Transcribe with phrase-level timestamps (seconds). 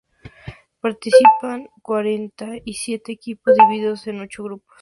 [0.79, 4.79] Participaron cuarenta y siete equipos, divididos en ocho grupos.